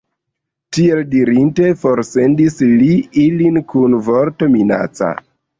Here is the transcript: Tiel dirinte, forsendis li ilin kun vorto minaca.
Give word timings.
Tiel 0.77 1.01
dirinte, 1.11 1.69
forsendis 1.83 2.57
li 2.79 2.89
ilin 3.27 3.63
kun 3.75 3.99
vorto 4.09 4.53
minaca. 4.57 5.13